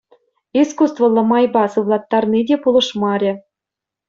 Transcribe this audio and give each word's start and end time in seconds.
Искусствӑллӑ 0.61 1.21
майпа 1.29 1.63
сывлаттарни 1.73 2.41
те 2.47 2.55
пулӑшмарӗ. 2.63 3.31